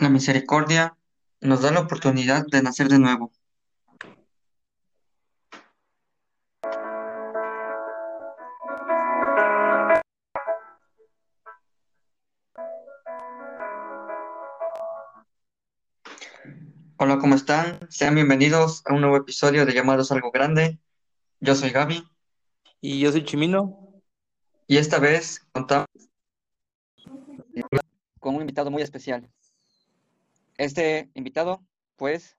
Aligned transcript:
La 0.00 0.08
misericordia 0.08 0.96
nos 1.42 1.60
da 1.60 1.70
la 1.72 1.80
oportunidad 1.80 2.46
de 2.50 2.62
nacer 2.62 2.88
de 2.88 2.98
nuevo. 2.98 3.30
Hola, 16.96 17.18
¿cómo 17.18 17.34
están? 17.34 17.78
Sean 17.90 18.14
bienvenidos 18.14 18.82
a 18.86 18.94
un 18.94 19.02
nuevo 19.02 19.18
episodio 19.18 19.66
de 19.66 19.74
Llamados 19.74 20.10
Algo 20.12 20.30
Grande. 20.30 20.78
Yo 21.40 21.54
soy 21.54 21.68
Gaby 21.68 22.08
Y 22.80 23.00
yo 23.00 23.12
soy 23.12 23.26
Chimino. 23.26 24.02
y 24.66 24.78
esta 24.78 24.98
vez 24.98 25.46
contamos 25.52 25.88
con 28.18 28.36
un 28.36 28.40
invitado 28.40 28.70
muy 28.70 28.80
especial. 28.80 29.30
Este 30.60 31.08
invitado, 31.14 31.64
pues, 31.96 32.36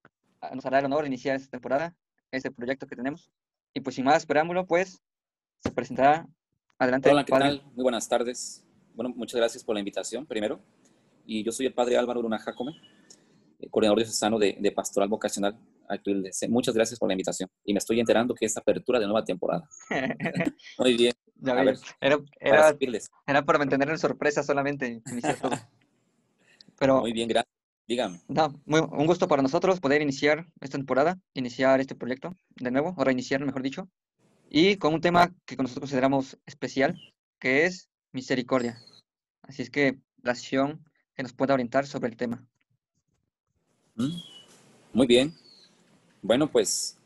nos 0.53 0.63
hará 0.67 0.77
el 0.77 0.85
honor 0.85 1.01
de 1.01 1.07
iniciar 1.07 1.35
esta 1.37 1.49
temporada, 1.49 1.97
este 2.29 2.51
proyecto 2.51 2.85
que 2.85 2.95
tenemos. 2.95 3.31
Y 3.73 3.79
pues 3.79 3.95
sin 3.95 4.05
más 4.05 4.27
preámbulo, 4.27 4.67
pues, 4.67 5.01
se 5.57 5.71
presentará 5.71 6.27
adelante 6.77 7.09
Hola, 7.09 7.25
¿qué 7.25 7.31
padre. 7.31 7.45
tal? 7.45 7.63
Muy 7.73 7.81
buenas 7.81 8.07
tardes. 8.07 8.63
Bueno, 8.93 9.11
muchas 9.15 9.39
gracias 9.39 9.63
por 9.63 9.73
la 9.73 9.79
invitación, 9.79 10.27
primero. 10.27 10.61
Y 11.25 11.43
yo 11.43 11.51
soy 11.51 11.65
el 11.65 11.73
padre 11.73 11.97
Álvaro 11.97 12.21
Luna 12.21 12.37
Jacome, 12.37 12.73
eh, 13.59 13.67
coordinador 13.71 13.97
diocesano 13.97 14.37
de, 14.37 14.55
de 14.59 14.71
Pastoral 14.71 15.09
Vocacional. 15.09 15.57
Muchas 16.47 16.75
gracias 16.75 16.99
por 16.99 17.09
la 17.09 17.13
invitación. 17.13 17.49
Y 17.65 17.73
me 17.73 17.79
estoy 17.79 17.99
enterando 17.99 18.35
que 18.35 18.45
es 18.45 18.55
apertura 18.55 18.99
de 18.99 19.05
nueva 19.07 19.25
temporada. 19.25 19.67
Muy 20.77 20.95
bien, 20.95 21.13
Ya 21.37 21.53
A 21.53 21.63
ves, 21.63 21.81
ver, 21.81 21.89
era, 22.01 22.17
para 22.39 22.77
era, 22.79 22.99
era 23.25 23.41
para 23.45 23.57
mantener 23.57 23.89
en 23.89 23.97
sorpresa 23.97 24.43
solamente 24.43 25.01
iniciar 25.07 25.37
todo. 25.37 25.53
Pero 26.77 27.01
Muy 27.01 27.13
bien, 27.13 27.27
gracias. 27.27 27.50
Dígame. 27.91 28.21
No, 28.29 28.57
muy, 28.65 28.79
un 28.79 29.05
gusto 29.05 29.27
para 29.27 29.41
nosotros 29.41 29.81
poder 29.81 30.01
iniciar 30.01 30.47
esta 30.61 30.77
temporada, 30.77 31.19
iniciar 31.33 31.81
este 31.81 31.93
proyecto 31.93 32.33
de 32.55 32.71
nuevo, 32.71 32.93
o 32.95 33.03
reiniciar, 33.03 33.45
mejor 33.45 33.61
dicho, 33.61 33.89
y 34.49 34.77
con 34.77 34.93
un 34.93 35.01
tema 35.01 35.35
que 35.45 35.57
nosotros 35.57 35.81
consideramos 35.81 36.37
especial, 36.45 36.97
que 37.37 37.65
es 37.65 37.89
misericordia. 38.13 38.81
Así 39.41 39.61
es 39.61 39.69
que 39.69 39.99
la 40.23 40.35
sesión 40.35 40.85
que 41.15 41.23
nos 41.23 41.33
pueda 41.33 41.53
orientar 41.53 41.85
sobre 41.85 42.07
el 42.07 42.15
tema. 42.15 42.47
¿Mm? 43.95 44.21
Muy 44.93 45.07
bien. 45.07 45.35
Bueno, 46.21 46.49
pues, 46.49 46.97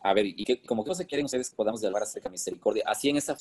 a 0.00 0.14
ver, 0.14 0.26
¿y 0.26 0.44
qué, 0.44 0.62
como 0.62 0.84
que 0.84 0.94
se 0.94 1.06
quieren 1.06 1.24
ustedes 1.24 1.50
que 1.50 1.56
podamos 1.56 1.82
hablar 1.82 2.04
acerca 2.04 2.28
de 2.28 2.34
misericordia? 2.34 2.84
Así 2.86 3.08
en 3.08 3.16
esa... 3.16 3.36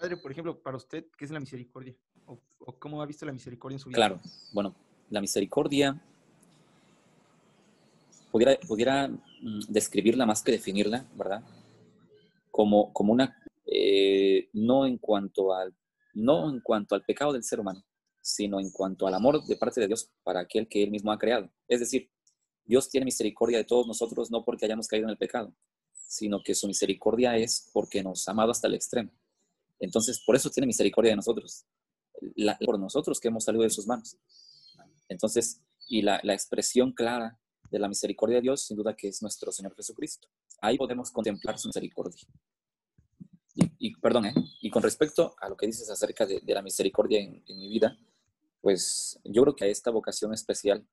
Padre, 0.00 0.16
por 0.16 0.32
ejemplo, 0.32 0.60
para 0.60 0.76
usted, 0.76 1.06
¿qué 1.16 1.24
es 1.24 1.30
la 1.30 1.38
misericordia? 1.38 1.94
¿O, 2.26 2.40
o 2.58 2.76
cómo 2.80 3.00
ha 3.00 3.06
visto 3.06 3.24
la 3.24 3.32
misericordia 3.32 3.76
en 3.76 3.78
su 3.78 3.90
vida? 3.90 3.96
Claro, 3.96 4.20
bueno, 4.52 4.74
la 5.10 5.20
misericordia 5.20 6.00
pudiera, 8.30 8.58
pudiera 8.66 9.08
mm, 9.08 9.60
describirla 9.68 10.26
más 10.26 10.42
que 10.42 10.52
definirla, 10.52 11.06
¿verdad? 11.16 11.42
Como, 12.50 12.92
como 12.92 13.12
una, 13.12 13.36
eh, 13.66 14.48
no, 14.52 14.86
en 14.86 14.98
cuanto 14.98 15.54
al, 15.54 15.74
no 16.14 16.50
en 16.50 16.60
cuanto 16.60 16.94
al 16.94 17.04
pecado 17.04 17.32
del 17.32 17.44
ser 17.44 17.60
humano, 17.60 17.84
sino 18.20 18.58
en 18.58 18.70
cuanto 18.70 19.06
al 19.06 19.14
amor 19.14 19.44
de 19.44 19.56
parte 19.56 19.80
de 19.80 19.86
Dios 19.86 20.10
para 20.22 20.40
aquel 20.40 20.66
que 20.68 20.82
Él 20.82 20.90
mismo 20.90 21.12
ha 21.12 21.18
creado. 21.18 21.50
Es 21.68 21.80
decir, 21.80 22.10
Dios 22.64 22.88
tiene 22.88 23.04
misericordia 23.04 23.58
de 23.58 23.64
todos 23.64 23.86
nosotros 23.86 24.30
no 24.30 24.44
porque 24.44 24.64
hayamos 24.64 24.88
caído 24.88 25.04
en 25.04 25.10
el 25.10 25.18
pecado, 25.18 25.54
sino 25.92 26.42
que 26.42 26.54
su 26.54 26.66
misericordia 26.66 27.36
es 27.36 27.70
porque 27.72 28.02
nos 28.02 28.26
ha 28.26 28.32
amado 28.32 28.50
hasta 28.50 28.68
el 28.68 28.74
extremo. 28.74 29.10
Entonces, 29.78 30.22
por 30.24 30.36
eso 30.36 30.50
tiene 30.50 30.66
misericordia 30.66 31.12
de 31.12 31.16
nosotros, 31.16 31.66
por 32.64 32.78
nosotros 32.78 33.20
que 33.20 33.28
hemos 33.28 33.44
salido 33.44 33.64
de 33.64 33.70
sus 33.70 33.86
manos. 33.86 34.16
Entonces, 35.14 35.62
y 35.88 36.02
la, 36.02 36.20
la 36.22 36.34
expresión 36.34 36.92
clara 36.92 37.38
de 37.70 37.78
la 37.78 37.88
misericordia 37.88 38.36
de 38.36 38.42
Dios, 38.42 38.62
sin 38.62 38.76
duda 38.76 38.94
que 38.94 39.08
es 39.08 39.22
nuestro 39.22 39.50
Señor 39.50 39.74
Jesucristo. 39.74 40.28
Ahí 40.60 40.76
podemos 40.76 41.10
contemplar 41.10 41.58
su 41.58 41.68
misericordia. 41.68 42.22
Y, 43.54 43.70
y, 43.78 43.96
perdón, 43.96 44.26
¿eh? 44.26 44.34
y 44.60 44.70
con 44.70 44.82
respecto 44.82 45.34
a 45.40 45.48
lo 45.48 45.56
que 45.56 45.66
dices 45.66 45.88
acerca 45.90 46.26
de, 46.26 46.40
de 46.40 46.54
la 46.54 46.62
misericordia 46.62 47.20
en, 47.20 47.42
en 47.46 47.58
mi 47.58 47.68
vida, 47.68 47.96
pues 48.60 49.20
yo 49.24 49.42
creo 49.42 49.56
que 49.56 49.64
a 49.64 49.68
esta 49.68 49.90
vocación 49.90 50.32
especial, 50.32 50.86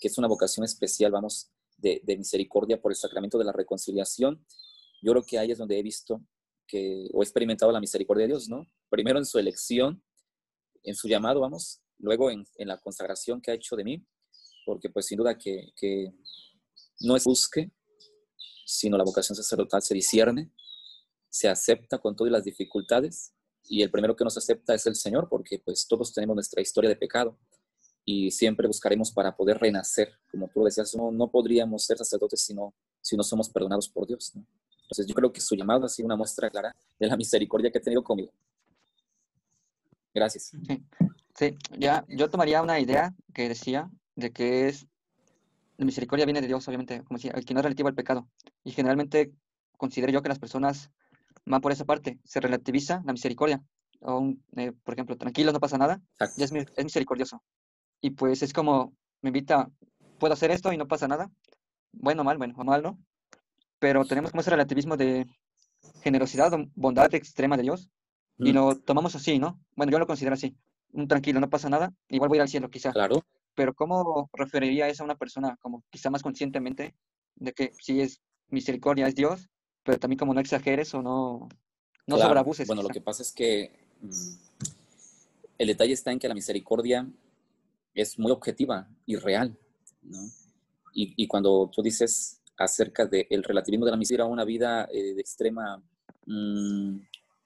que 0.00 0.08
es 0.08 0.18
una 0.18 0.28
vocación 0.28 0.64
especial, 0.64 1.12
vamos, 1.12 1.50
de, 1.76 2.00
de 2.04 2.16
misericordia 2.16 2.80
por 2.80 2.92
el 2.92 2.96
sacramento 2.96 3.38
de 3.38 3.44
la 3.44 3.52
reconciliación, 3.52 4.44
yo 5.02 5.12
creo 5.12 5.24
que 5.24 5.38
ahí 5.38 5.50
es 5.50 5.58
donde 5.58 5.78
he 5.78 5.82
visto 5.82 6.20
que, 6.66 7.08
o 7.12 7.22
he 7.22 7.24
experimentado 7.24 7.70
la 7.72 7.80
misericordia 7.80 8.22
de 8.22 8.32
Dios, 8.32 8.48
¿no? 8.48 8.66
Primero 8.88 9.18
en 9.18 9.24
su 9.24 9.38
elección, 9.38 10.02
en 10.82 10.94
su 10.94 11.08
llamado, 11.08 11.40
vamos, 11.40 11.83
luego 11.98 12.30
en, 12.30 12.46
en 12.56 12.68
la 12.68 12.78
consagración 12.78 13.40
que 13.40 13.50
ha 13.50 13.54
hecho 13.54 13.76
de 13.76 13.84
mí, 13.84 14.06
porque 14.64 14.90
pues 14.90 15.06
sin 15.06 15.18
duda 15.18 15.36
que, 15.36 15.72
que 15.76 16.12
no 17.00 17.16
es 17.16 17.24
busque, 17.24 17.70
sino 18.66 18.96
la 18.96 19.04
vocación 19.04 19.36
sacerdotal 19.36 19.82
se 19.82 19.94
discierne, 19.94 20.50
se 21.28 21.48
acepta 21.48 21.98
con 21.98 22.16
todas 22.16 22.32
las 22.32 22.44
dificultades 22.44 23.34
y 23.64 23.82
el 23.82 23.90
primero 23.90 24.14
que 24.14 24.24
nos 24.24 24.36
acepta 24.36 24.74
es 24.74 24.86
el 24.86 24.94
Señor, 24.94 25.28
porque 25.28 25.58
pues 25.58 25.86
todos 25.86 26.12
tenemos 26.12 26.34
nuestra 26.34 26.62
historia 26.62 26.88
de 26.88 26.96
pecado 26.96 27.38
y 28.04 28.30
siempre 28.30 28.66
buscaremos 28.66 29.10
para 29.10 29.34
poder 29.34 29.58
renacer, 29.58 30.12
como 30.30 30.48
tú 30.48 30.64
decías, 30.64 30.94
no, 30.94 31.10
no 31.10 31.30
podríamos 31.30 31.84
ser 31.84 31.96
sacerdotes 31.96 32.42
si 32.42 32.54
no, 32.54 32.74
si 33.00 33.16
no 33.16 33.22
somos 33.22 33.48
perdonados 33.48 33.88
por 33.88 34.06
Dios. 34.06 34.32
¿no? 34.34 34.46
Entonces 34.82 35.06
yo 35.06 35.14
creo 35.14 35.32
que 35.32 35.40
su 35.40 35.56
llamado 35.56 35.86
ha 35.86 35.88
sido 35.88 36.06
una 36.06 36.16
muestra 36.16 36.50
clara 36.50 36.74
de 36.98 37.06
la 37.06 37.16
misericordia 37.16 37.70
que 37.70 37.78
ha 37.78 37.82
tenido 37.82 38.04
conmigo. 38.04 38.32
Gracias. 40.12 40.52
Sí, 41.36 41.56
ya, 41.78 42.04
yo 42.08 42.30
tomaría 42.30 42.62
una 42.62 42.78
idea 42.78 43.12
que 43.32 43.48
decía 43.48 43.90
de 44.14 44.30
que 44.30 44.68
es, 44.68 44.86
la 45.76 45.84
misericordia 45.84 46.26
viene 46.26 46.40
de 46.40 46.46
Dios, 46.46 46.66
obviamente, 46.68 47.02
como 47.02 47.18
decía, 47.18 47.32
el 47.34 47.44
que 47.44 47.54
no 47.54 47.60
es 47.60 47.64
relativo 47.64 47.88
al 47.88 47.94
pecado. 47.94 48.28
Y 48.62 48.70
generalmente 48.70 49.32
considero 49.76 50.12
yo 50.12 50.22
que 50.22 50.28
las 50.28 50.38
personas 50.38 50.90
van 51.44 51.60
por 51.60 51.72
esa 51.72 51.84
parte, 51.84 52.18
se 52.24 52.40
relativiza 52.40 53.02
la 53.04 53.12
misericordia. 53.12 53.62
O 54.00 54.18
un, 54.18 54.44
eh, 54.56 54.72
por 54.84 54.94
ejemplo, 54.94 55.16
tranquilo, 55.16 55.52
no 55.52 55.60
pasa 55.60 55.78
nada, 55.78 56.00
ya 56.36 56.44
es, 56.44 56.52
es 56.52 56.84
misericordioso. 56.84 57.42
Y 58.00 58.10
pues 58.10 58.42
es 58.42 58.52
como, 58.52 58.94
me 59.20 59.30
invita, 59.30 59.70
puedo 60.18 60.34
hacer 60.34 60.50
esto 60.50 60.72
y 60.72 60.76
no 60.76 60.86
pasa 60.86 61.08
nada. 61.08 61.30
Bueno, 61.92 62.22
mal, 62.22 62.38
bueno, 62.38 62.54
o 62.56 62.64
mal, 62.64 62.82
¿no? 62.82 62.98
Pero 63.78 64.04
tenemos 64.04 64.30
como 64.30 64.42
ese 64.42 64.50
relativismo 64.50 64.96
de 64.96 65.26
generosidad 66.02 66.52
bondad 66.74 67.12
extrema 67.14 67.56
de 67.56 67.64
Dios 67.64 67.88
y 68.38 68.52
Mm, 68.52 68.54
lo 68.54 68.76
tomamos 68.76 69.14
así, 69.14 69.38
¿no? 69.38 69.60
Bueno, 69.76 69.92
yo 69.92 69.98
lo 69.98 70.06
considero 70.06 70.34
así. 70.34 70.56
Un 70.92 71.08
tranquilo, 71.08 71.40
no 71.40 71.50
pasa 71.50 71.68
nada, 71.68 71.92
igual 72.08 72.28
voy 72.28 72.36
a 72.36 72.38
ir 72.38 72.42
al 72.42 72.48
cielo 72.48 72.70
quizá. 72.70 72.92
Claro, 72.92 73.24
Pero 73.54 73.74
¿cómo 73.74 74.30
referiría 74.32 74.88
eso 74.88 75.02
a 75.02 75.06
una 75.06 75.16
persona 75.16 75.56
como 75.60 75.82
quizá 75.90 76.10
más 76.10 76.22
conscientemente 76.22 76.94
de 77.36 77.52
que 77.52 77.72
sí 77.80 78.00
es 78.00 78.20
misericordia, 78.48 79.08
es 79.08 79.14
Dios, 79.14 79.48
pero 79.82 79.98
también 79.98 80.18
como 80.18 80.34
no 80.34 80.40
exageres 80.40 80.94
o 80.94 81.02
no, 81.02 81.48
no 82.06 82.16
claro. 82.16 82.22
sobreabuses 82.22 82.66
Bueno, 82.66 82.82
lo 82.82 82.88
que 82.88 83.00
pasa 83.00 83.22
es 83.22 83.32
que 83.32 83.72
mm, 84.00 84.34
el 85.58 85.66
detalle 85.66 85.92
está 85.92 86.12
en 86.12 86.18
que 86.18 86.28
la 86.28 86.34
misericordia 86.34 87.08
es 87.94 88.18
muy 88.18 88.30
objetiva 88.30 88.88
y 89.06 89.16
real, 89.16 89.56
¿no? 90.02 90.18
Y, 90.92 91.12
y 91.16 91.26
cuando 91.26 91.70
tú 91.74 91.82
dices 91.82 92.40
acerca 92.56 93.06
del 93.06 93.42
relativismo 93.42 93.84
de 93.84 93.90
la 93.90 93.96
miseria 93.96 94.24
a 94.24 94.28
una 94.28 94.44
vida 94.44 94.88
eh, 94.92 95.14
de 95.14 95.20
extrema, 95.20 95.82
mm, 96.26 96.98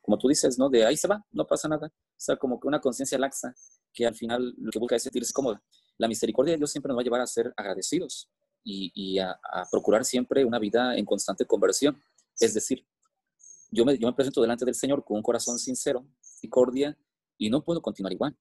como 0.03 0.19
tú 0.19 0.29
dices, 0.29 0.59
¿no? 0.59 0.69
De 0.69 0.85
ahí 0.85 0.97
se 0.97 1.09
va, 1.09 1.25
no 1.33 1.47
pasa 1.47 1.69
nada. 1.69 1.91
O 2.19 2.21
sea, 2.21 2.37
como 2.37 2.59
que 2.59 2.67
una 2.67 2.81
conciencia 2.81 3.17
laxa 3.17 3.55
que 3.93 4.05
al 4.05 4.15
final 4.15 4.55
lo 4.59 4.71
que 4.73 4.79
busca 4.79 4.97
es 4.97 5.05
sentirse 5.05 5.33
cómoda. 5.33 5.63
La 5.99 6.09
misericordia 6.09 6.53
de 6.53 6.59
Dios 6.59 6.71
siempre 6.71 6.89
nos 6.89 6.97
va 6.97 7.03
a 7.03 7.05
llevar 7.05 7.21
a 7.21 7.27
ser 7.27 7.55
agradecidos 7.57 8.29
y, 8.65 8.91
y 8.93 9.19
a, 9.21 9.31
a 9.31 9.67
procurar 9.71 10.05
siempre 10.05 10.45
una 10.45 10.59
vida 10.59 10.97
en 10.97 11.05
constante 11.05 11.47
conversión. 11.47 11.97
Es 12.41 12.55
decir, 12.55 12.85
yo 13.71 13.85
me, 13.85 13.97
yo 13.99 14.09
me 14.09 14.15
presento 14.15 14.41
delante 14.41 14.65
del 14.65 14.75
Señor 14.75 15.05
con 15.05 15.17
un 15.17 15.23
corazón 15.23 15.59
sincero, 15.59 16.07
misericordia, 16.21 16.99
y 17.37 17.51
no 17.51 17.63
puedo 17.63 17.81
continuar 17.81 18.13
igual. 18.13 18.37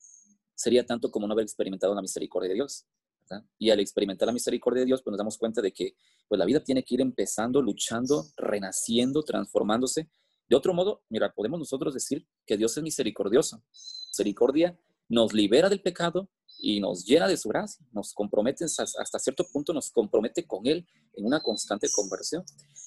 Sería 0.56 0.86
tanto 0.86 1.12
como 1.12 1.28
no 1.28 1.34
haber 1.34 1.44
experimentado 1.44 1.94
la 1.94 2.02
misericordia 2.02 2.50
de 2.50 2.56
Dios. 2.56 2.86
¿verdad? 3.30 3.46
Y 3.60 3.70
al 3.70 3.80
experimentar 3.80 4.26
la 4.26 4.34
misericordia 4.34 4.80
de 4.82 4.88
Dios, 4.88 5.04
pues 5.04 5.12
nos 5.12 5.18
damos 5.18 5.38
cuenta 5.38 5.62
de 5.62 5.72
que 5.72 5.96
pues, 6.28 6.40
la 6.40 6.46
vida 6.46 6.64
tiene 6.64 6.84
que 6.84 6.96
ir 6.96 7.02
empezando, 7.02 7.62
luchando, 7.62 8.26
renaciendo, 8.38 9.24
transformándose. 9.24 10.10
De 10.50 10.56
otro 10.56 10.74
modo, 10.74 11.04
mira, 11.10 11.34
podemos 11.34 11.60
nosotros 11.60 11.94
decir 11.94 12.28
que 12.46 12.58
Dios 12.58 12.76
es 12.78 12.84
misericordioso. 12.84 13.64
Misericordia 14.10 14.80
nos 15.10 15.34
libera 15.34 15.70
del 15.70 15.82
pecado 15.82 16.30
y 16.60 16.80
nos 16.80 17.06
llena 17.06 17.28
de 17.28 17.38
su 17.38 17.50
gracia, 17.50 17.86
nos 17.92 18.14
compromete 18.14 18.66
hasta 18.66 19.20
cierto 19.20 19.46
punto, 19.52 19.74
nos 19.74 19.92
compromete 19.92 20.46
con 20.48 20.66
Él 20.66 20.88
en 21.14 21.26
una 21.26 21.42
constante 21.42 21.88
conversión. 21.94 22.44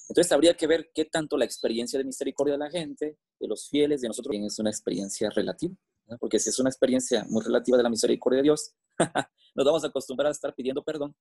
Entonces 0.09 0.31
habría 0.31 0.55
que 0.55 0.67
ver 0.67 0.91
qué 0.93 1.05
tanto 1.05 1.37
la 1.37 1.45
experiencia 1.45 1.97
de 1.97 2.03
misericordia 2.03 2.53
de 2.53 2.59
la 2.59 2.69
gente, 2.69 3.17
de 3.39 3.47
los 3.47 3.69
fieles, 3.69 4.01
de 4.01 4.07
nosotros, 4.07 4.35
es 4.35 4.59
una 4.59 4.69
experiencia 4.69 5.29
relativa. 5.29 5.73
Porque 6.19 6.39
si 6.39 6.49
es 6.49 6.59
una 6.59 6.69
experiencia 6.69 7.25
muy 7.29 7.41
relativa 7.41 7.77
de 7.77 7.83
la 7.83 7.89
misericordia 7.89 8.37
de 8.37 8.43
Dios, 8.43 8.73
nos 9.55 9.65
vamos 9.65 9.83
a 9.83 9.87
acostumbrar 9.87 10.27
a 10.27 10.31
estar 10.31 10.53
pidiendo 10.53 10.83
perdón, 10.83 11.15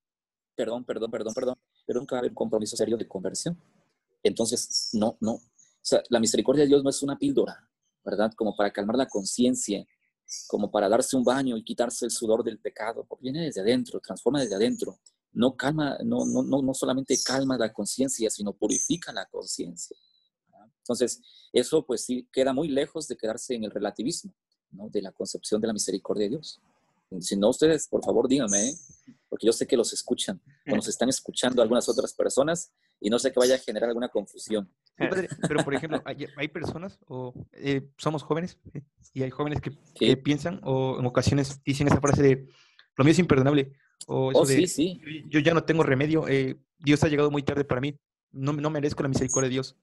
perdón, 0.56 0.84
perdón, 0.84 1.10
perdón, 1.10 1.34
perdón, 1.34 1.58
pero 1.86 2.00
nunca 2.00 2.16
va 2.16 2.18
a 2.18 2.20
haber 2.20 2.32
un 2.32 2.34
compromiso 2.36 2.76
serio 2.76 2.96
de 2.96 3.06
conversión. 3.06 3.56
Entonces, 4.22 4.90
no, 4.92 5.16
no. 5.20 5.40
O 5.82 5.86
sea, 5.90 6.02
la 6.08 6.20
misericordia 6.20 6.64
de 6.64 6.68
Dios 6.68 6.84
no 6.84 6.90
es 6.90 7.02
una 7.02 7.18
píldora, 7.18 7.68
¿verdad? 8.04 8.32
Como 8.36 8.54
para 8.54 8.70
calmar 8.70 8.96
la 8.96 9.08
conciencia 9.08 9.86
como 10.46 10.70
para 10.70 10.88
darse 10.88 11.16
un 11.16 11.24
baño 11.24 11.56
y 11.56 11.64
quitarse 11.64 12.04
el 12.04 12.10
sudor 12.10 12.44
del 12.44 12.58
pecado, 12.58 13.06
viene 13.20 13.44
desde 13.44 13.60
adentro, 13.60 14.00
transforma 14.00 14.40
desde 14.40 14.54
adentro. 14.54 14.98
No 15.32 15.56
calma, 15.56 15.98
no, 16.04 16.24
no, 16.24 16.42
no, 16.42 16.62
no 16.62 16.74
solamente 16.74 17.16
calma 17.24 17.56
la 17.56 17.72
conciencia, 17.72 18.30
sino 18.30 18.52
purifica 18.52 19.12
la 19.12 19.26
conciencia. 19.26 19.96
Entonces, 20.78 21.20
eso 21.52 21.84
pues 21.84 22.04
sí 22.04 22.28
queda 22.32 22.52
muy 22.52 22.68
lejos 22.68 23.06
de 23.06 23.16
quedarse 23.16 23.54
en 23.54 23.64
el 23.64 23.70
relativismo, 23.70 24.34
¿no? 24.72 24.88
De 24.88 25.02
la 25.02 25.12
concepción 25.12 25.60
de 25.60 25.68
la 25.68 25.72
misericordia 25.72 26.24
de 26.24 26.30
Dios. 26.30 26.60
Si 27.20 27.36
no, 27.36 27.48
ustedes, 27.48 27.88
por 27.88 28.04
favor, 28.04 28.28
díganme, 28.28 28.70
¿eh? 28.70 28.74
porque 29.28 29.46
yo 29.46 29.52
sé 29.52 29.66
que 29.66 29.76
los 29.76 29.92
escuchan, 29.92 30.40
o 30.66 30.76
nos 30.76 30.86
están 30.86 31.08
escuchando 31.08 31.60
algunas 31.60 31.88
otras 31.88 32.14
personas 32.14 32.72
y 33.00 33.10
no 33.10 33.18
sé 33.18 33.32
que 33.32 33.40
vaya 33.40 33.54
a 33.54 33.58
generar 33.58 33.88
alguna 33.88 34.08
confusión. 34.08 34.70
pero, 34.96 35.64
por 35.64 35.74
ejemplo, 35.74 36.02
hay, 36.04 36.48
personas, 36.48 36.98
o 37.06 37.32
eh, 37.52 37.88
somos 37.96 38.22
jóvenes, 38.22 38.58
y 39.14 39.22
hay 39.22 39.30
jóvenes 39.30 39.60
que, 39.60 40.16
piensan, 40.16 40.60
o 40.62 40.98
en 41.00 41.06
ocasiones 41.06 41.62
dicen 41.64 41.86
esa 41.86 42.00
frase 42.00 42.22
de, 42.22 42.48
lo 42.96 43.04
mío 43.04 43.12
es 43.12 43.18
imperdonable, 43.18 43.72
o 44.06 44.30
eso 44.30 44.40
oh, 44.40 44.46
sí, 44.46 44.66
sí. 44.66 45.00
yo 45.28 45.40
ya 45.40 45.54
no 45.54 45.64
tengo 45.64 45.82
remedio, 45.82 46.28
eh, 46.28 46.58
Dios 46.78 47.02
ha 47.02 47.08
llegado 47.08 47.30
muy 47.30 47.42
tarde 47.42 47.64
para 47.64 47.80
mí, 47.80 47.98
no, 48.32 48.52
no 48.52 48.70
merezco 48.70 49.02
la 49.02 49.08
misericordia 49.08 49.48
de 49.48 49.54
Dios. 49.54 49.76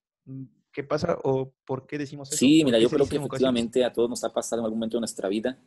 ¿Qué 0.72 0.84
pasa 0.84 1.18
o 1.24 1.52
por 1.66 1.88
qué 1.88 1.98
decimos 1.98 2.30
eso? 2.30 2.38
Sí, 2.38 2.64
mira, 2.64 2.78
yo 2.78 2.90
creo 2.90 3.08
que 3.08 3.16
efectivamente 3.16 3.84
a 3.84 3.92
todos 3.92 4.10
nos 4.10 4.24
ha 4.24 4.31
pasado 4.31 4.62
en 4.62 4.66
algún 4.66 4.78
momento 4.78 4.98
de 4.98 5.02
nuestra 5.02 5.28
vida, 5.28 5.58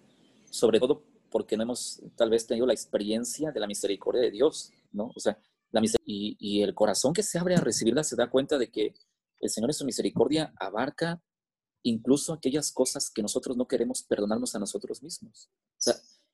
sobre 0.51 0.79
todo 0.79 1.03
porque 1.31 1.57
no 1.57 1.63
hemos 1.65 2.03
tal 2.17 2.31
vez 2.31 2.47
tenido 2.47 2.67
la 2.67 2.73
experiencia 2.73 3.51
de 3.51 3.61
la 3.61 3.67
misericordia 3.67 4.23
de 4.23 4.31
Dios, 4.31 4.73
¿no? 4.93 5.11
O 5.15 5.21
sea, 5.21 5.39
y, 6.05 6.37
y 6.39 6.63
el 6.63 6.75
corazón 6.75 7.13
que 7.13 7.23
se 7.23 7.39
abre 7.39 7.55
a 7.55 7.61
recibirla 7.61 8.05
se 8.05 8.17
da 8.17 8.31
cuenta 8.31 8.59
de 8.59 8.71
que 8.71 8.95
el 9.41 9.51
Señor 9.51 9.71
en 9.71 9.75
su 9.75 9.85
misericordia 9.85 10.53
abarca 10.59 11.23
incluso 11.83 12.33
aquellas 12.33 12.73
cosas 12.73 13.11
que 13.11 13.23
nosotros 13.23 13.57
no 13.57 13.67
queremos 13.67 14.03
perdonarnos 14.03 14.55
a 14.55 14.59
nosotros 14.59 15.03
mismos. 15.03 15.49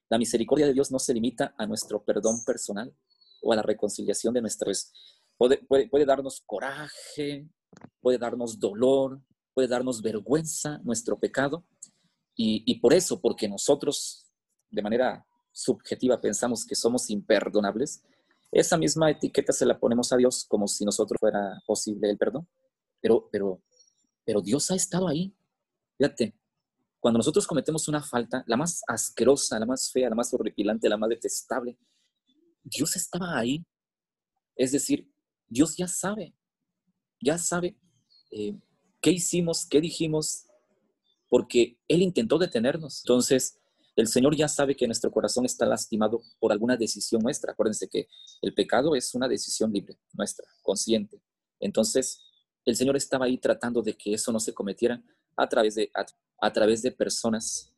La 0.08 0.18
misericordia 0.18 0.66
de 0.66 0.72
Dios 0.72 0.90
no 0.90 0.98
se 0.98 1.14
limita 1.14 1.54
a 1.56 1.66
nuestro 1.66 2.04
perdón 2.04 2.44
personal 2.44 2.94
o 3.42 3.52
a 3.52 3.56
la 3.56 3.62
reconciliación 3.62 4.34
de 4.34 4.40
nuestras... 4.40 4.92
Puede, 5.36 5.58
puede, 5.58 5.88
puede 5.88 6.06
darnos 6.06 6.42
coraje, 6.46 7.48
puede 8.00 8.18
darnos 8.18 8.58
dolor, 8.58 9.20
puede 9.54 9.68
darnos 9.68 10.02
vergüenza 10.02 10.78
nuestro 10.84 11.18
pecado. 11.18 11.64
Y, 12.38 12.78
por 12.80 12.92
eso, 12.92 13.18
porque 13.18 13.48
nosotros 13.48 14.26
de 14.70 14.82
manera 14.82 15.26
subjetiva 15.52 16.20
pensamos 16.20 16.66
que 16.66 16.74
somos 16.74 17.08
imperdonables, 17.08 18.02
esa 18.50 18.76
misma 18.76 19.10
etiqueta 19.10 19.52
se 19.52 19.66
la 19.66 19.78
ponemos 19.78 20.12
a 20.12 20.16
Dios 20.16 20.44
como 20.48 20.69
si 20.69 20.84
nosotros 20.84 21.19
fuera 21.19 21.62
posible 21.66 22.10
el 22.10 22.19
perdón. 22.19 22.48
Pero, 23.00 23.28
pero, 23.31 23.62
pero 24.25 24.40
Dios 24.40 24.70
ha 24.70 24.75
estado 24.75 25.08
ahí. 25.08 25.34
Fíjate, 25.98 26.34
cuando 27.00 27.19
nosotros 27.19 27.46
cometemos 27.46 27.88
una 27.88 28.02
falta, 28.02 28.44
la 28.46 28.56
más 28.56 28.82
asquerosa, 28.87 29.58
la 29.58 29.66
más 29.66 29.90
fea, 29.93 30.08
la 30.08 30.16
más 30.16 30.32
horripilante, 30.32 30.88
la 30.88 30.96
más 30.96 31.08
detestable, 31.08 31.78
Dios 32.62 32.96
estaba 32.96 33.38
ahí. 33.38 33.64
Es 34.56 34.72
decir, 34.72 35.08
Dios 35.49 35.76
ya 35.76 35.87
sabe, 35.87 36.34
ya 37.20 37.38
sabe 37.38 37.76
eh, 38.31 38.58
qué 39.00 39.10
hicimos, 39.10 39.66
qué 39.66 39.81
dijimos, 39.81 40.46
porque 41.28 41.78
Él 41.88 42.02
intentó 42.02 42.38
detenernos. 42.38 43.02
Entonces, 43.04 43.60
el 43.96 44.06
Señor 44.08 44.37
ya 44.37 44.46
sabe 44.46 44.76
que 44.76 44.87
nuestro 44.87 45.10
corazón 45.10 45.46
está 45.46 45.64
lastimado 45.64 46.22
por 46.38 46.52
alguna 46.52 46.76
decisión 46.76 47.22
nuestra. 47.22 47.52
Acuérdense 47.52 47.88
que 47.88 48.08
el 48.43 48.52
pecado 48.52 48.94
es 48.94 49.14
una 49.14 49.26
decisión 49.26 49.72
libre, 49.72 49.98
nuestra, 50.12 50.46
consciente. 50.62 51.22
Entonces, 51.58 52.22
el 52.66 52.76
Señor 52.76 52.96
estaba 52.96 53.25
ahí 53.25 53.38
tratando 53.38 53.81
de 53.81 53.94
que 53.94 54.12
eso 54.12 54.31
no 54.32 54.38
se 54.38 54.52
cometiera 54.52 55.02
a 55.34 55.48
través 55.48 55.76
de, 55.76 55.90
a 56.40 56.52
través 56.52 56.82
de 56.82 56.93
personas, 56.93 57.72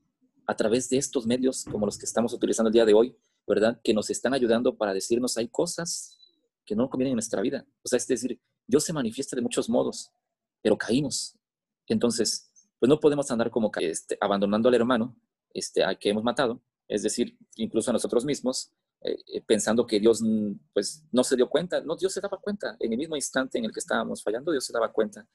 a 0.46 0.56
través 0.56 0.88
de 0.88 0.96
estos 0.96 1.24
medios 1.24 1.64
como 1.64 1.86
los 1.86 1.96
que 1.96 2.06
estamos 2.06 2.32
utilizando 2.32 2.68
el 2.68 2.74
día 2.74 2.84
de 2.84 2.94
hoy, 2.94 3.16
¿verdad? 3.46 3.80
Que 3.84 3.94
nos 3.94 4.10
están 4.10 4.34
ayudando 4.34 4.76
para 4.76 4.92
decirnos 4.92 5.36
hay 5.36 5.48
cosas 5.48 6.18
que 6.64 6.74
no 6.74 6.90
convienen 6.90 7.12
en 7.12 7.16
nuestra 7.16 7.40
vida. 7.42 7.64
O 7.84 7.88
sea, 7.88 7.96
es 7.96 8.08
decir, 8.08 8.40
Dios 8.66 8.82
se 8.82 8.92
manifiesta 8.92 9.36
de 9.36 9.42
muchos 9.42 9.68
modos, 9.68 10.10
pero 10.62 10.76
caímos. 10.76 11.36
Entonces, 11.86 12.50
pues 12.80 12.88
no 12.88 12.98
podemos 12.98 13.30
andar 13.30 13.50
como 13.50 13.70
este, 13.80 14.18
abandonando 14.20 14.68
al 14.68 14.74
hermano 14.74 15.16
este, 15.52 15.82
al 15.82 15.98
que 15.98 16.10
hemos 16.10 16.24
matado, 16.24 16.62
es 16.88 17.02
decir, 17.02 17.36
incluso 17.56 17.90
a 17.90 17.92
nosotros 17.92 18.24
mismos, 18.24 18.72
eh, 19.00 19.16
eh, 19.34 19.42
pensando 19.42 19.86
que 19.86 20.00
Dios 20.00 20.20
mm, 20.22 20.52
pues 20.72 21.04
no 21.12 21.22
se 21.22 21.36
dio 21.36 21.48
cuenta. 21.48 21.80
No, 21.82 21.96
Dios 21.96 22.12
se 22.12 22.20
daba 22.20 22.38
cuenta. 22.40 22.76
En 22.80 22.92
el 22.92 22.98
mismo 22.98 23.14
instante 23.14 23.58
en 23.58 23.64
el 23.64 23.72
que 23.72 23.80
estábamos 23.80 24.22
fallando, 24.22 24.50
Dios 24.50 24.64
se 24.64 24.72
daba 24.72 24.92
cuenta. 24.92 25.26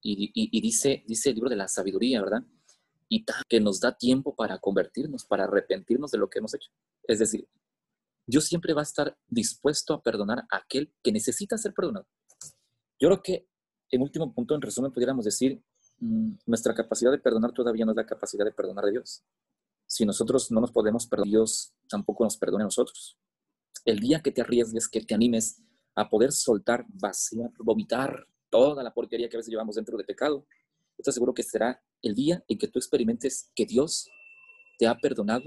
Y, 0.00 0.30
y, 0.32 0.60
dice, 0.60 1.02
dice 1.08 1.30
el 1.30 1.34
libro 1.34 1.50
de 1.50 1.56
la 1.56 1.66
sabiduría, 1.66 2.22
¿verdad? 2.22 2.44
Y 3.08 3.24
que 3.48 3.60
nos 3.60 3.80
da 3.80 3.96
tiempo 3.96 4.36
para 4.36 4.58
convertirnos, 4.58 5.24
para 5.24 5.44
arrepentirnos 5.44 6.12
de 6.12 6.18
lo 6.18 6.30
que 6.30 6.38
hemos 6.38 6.54
hecho. 6.54 6.70
Es 7.02 7.18
decir, 7.18 7.48
Dios 8.24 8.44
siempre 8.44 8.74
va 8.74 8.82
a 8.82 8.84
estar 8.84 9.18
dispuesto 9.26 9.94
a 9.94 10.02
perdonar 10.02 10.46
a 10.50 10.58
aquel 10.58 10.92
que 11.02 11.10
necesita 11.10 11.58
ser 11.58 11.74
perdonado. 11.74 12.06
Yo 13.00 13.08
creo 13.08 13.22
que, 13.22 13.48
en 13.90 14.02
último 14.02 14.32
punto, 14.32 14.54
en 14.54 14.60
resumen, 14.60 14.92
pudiéramos 14.92 15.24
decir, 15.24 15.60
mm, 15.98 16.34
nuestra 16.46 16.74
capacidad 16.74 17.10
de 17.10 17.18
perdonar 17.18 17.52
todavía 17.52 17.84
no 17.84 17.90
es 17.90 17.96
la 17.96 18.06
capacidad 18.06 18.44
de 18.44 18.52
perdonar 18.52 18.84
de 18.84 18.92
Dios. 18.92 19.24
Si 19.88 20.04
nosotros 20.04 20.50
no 20.52 20.60
nos 20.60 20.70
podemos 20.70 21.06
perdonar, 21.06 21.30
Dios 21.30 21.72
tampoco 21.88 22.22
nos 22.22 22.36
perdone 22.36 22.62
a 22.62 22.66
nosotros. 22.66 23.18
El 23.86 23.98
día 23.98 24.20
que 24.20 24.30
te 24.30 24.42
arriesgues, 24.42 24.86
que 24.86 25.00
te 25.00 25.14
animes 25.14 25.62
a 25.94 26.10
poder 26.10 26.30
soltar, 26.30 26.84
vaciar, 26.88 27.50
vomitar 27.58 28.26
toda 28.50 28.82
la 28.82 28.92
porquería 28.92 29.30
que 29.30 29.36
a 29.36 29.38
veces 29.38 29.50
llevamos 29.50 29.76
dentro 29.76 29.96
de 29.96 30.04
pecado, 30.04 30.46
estoy 30.98 31.14
seguro 31.14 31.32
que 31.32 31.42
será 31.42 31.82
el 32.02 32.14
día 32.14 32.44
en 32.48 32.58
que 32.58 32.68
tú 32.68 32.78
experimentes 32.78 33.50
que 33.54 33.64
Dios 33.64 34.10
te 34.78 34.86
ha 34.86 34.94
perdonado, 34.94 35.44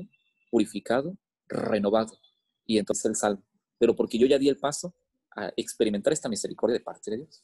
purificado, 0.50 1.16
renovado, 1.48 2.18
y 2.66 2.80
entonces 2.80 3.06
el 3.06 3.16
salvo. 3.16 3.44
Pero 3.78 3.96
porque 3.96 4.18
yo 4.18 4.26
ya 4.26 4.40
di 4.40 4.50
el 4.50 4.58
paso 4.58 4.96
a 5.36 5.52
experimentar 5.56 6.14
esta 6.14 6.30
misericordia 6.30 6.80
de 6.80 6.84
parte 6.84 7.12
de 7.12 7.18
Dios. 7.18 7.44